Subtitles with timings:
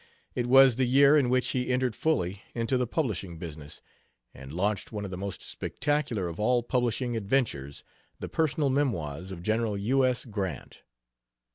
[0.33, 3.83] It was the year in which he entered fully into the publishing business
[4.33, 7.83] and launched one of the most spectacular of all publishing adventures,
[8.19, 10.03] The Personal Memoirs of General U.
[10.03, 10.25] S.
[10.25, 10.81] Grant.